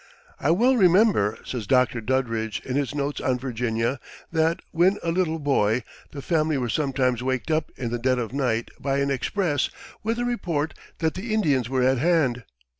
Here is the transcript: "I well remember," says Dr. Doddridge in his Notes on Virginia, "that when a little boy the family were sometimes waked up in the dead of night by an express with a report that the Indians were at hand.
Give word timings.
"I 0.39 0.49
well 0.49 0.75
remember," 0.77 1.37
says 1.45 1.67
Dr. 1.67 2.01
Doddridge 2.01 2.59
in 2.65 2.75
his 2.75 2.95
Notes 2.95 3.21
on 3.21 3.37
Virginia, 3.37 3.99
"that 4.31 4.63
when 4.71 4.97
a 5.03 5.11
little 5.11 5.37
boy 5.37 5.83
the 6.09 6.23
family 6.23 6.57
were 6.57 6.69
sometimes 6.69 7.21
waked 7.21 7.51
up 7.51 7.71
in 7.77 7.91
the 7.91 7.99
dead 7.99 8.17
of 8.17 8.33
night 8.33 8.71
by 8.79 8.97
an 8.97 9.11
express 9.11 9.69
with 10.01 10.17
a 10.17 10.25
report 10.25 10.73
that 10.97 11.13
the 11.13 11.35
Indians 11.35 11.69
were 11.69 11.83
at 11.83 11.99
hand. 11.99 12.45